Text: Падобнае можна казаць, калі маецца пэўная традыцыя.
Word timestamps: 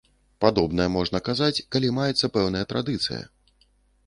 Падобнае 0.43 0.87
можна 0.95 1.21
казаць, 1.27 1.63
калі 1.75 1.93
маецца 1.99 2.31
пэўная 2.39 2.65
традыцыя. 2.73 3.23